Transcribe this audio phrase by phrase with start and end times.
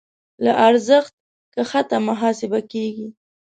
[0.43, 1.13] له ارزښت
[1.53, 3.07] کښته محاسبه کېږي.